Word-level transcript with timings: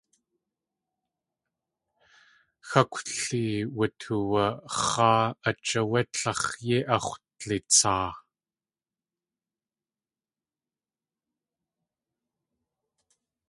Xákwli 2.69 3.45
wutuwax̲aa 3.77 5.23
ách 5.49 5.71
áwé 5.81 5.99
tlax̲ 6.13 6.51
yéi 6.67 6.83
ax̲wdlitsaa. 6.95 8.09